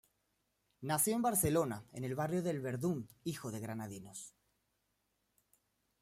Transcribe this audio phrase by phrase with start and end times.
[0.81, 4.33] Nació en Barcelona, en el barrio del Verdún, hijo de granadinos.